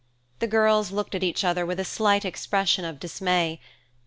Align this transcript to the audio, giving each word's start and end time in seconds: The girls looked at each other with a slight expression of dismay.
The 0.39 0.47
girls 0.47 0.89
looked 0.89 1.13
at 1.13 1.21
each 1.21 1.43
other 1.43 1.63
with 1.63 1.79
a 1.79 1.85
slight 1.85 2.25
expression 2.25 2.85
of 2.85 2.99
dismay. 2.99 3.59